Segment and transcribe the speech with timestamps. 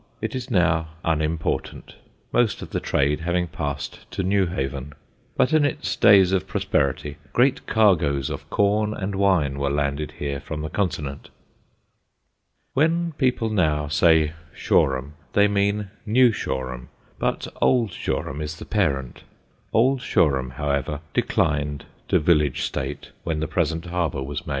[0.19, 1.93] It is now unimportant,
[2.33, 4.93] most of the trade having passed to Newhaven;
[5.37, 10.39] but in its days of prosperity great cargoes of corn and wine were landed here
[10.39, 11.29] from the Continent.
[12.73, 16.87] When people now say Shoreham they mean New Shoreham,
[17.19, 19.21] but Old Shoreham is the parent.
[19.71, 24.49] Old Shoreham, however, declined to village state when the present harbour was made.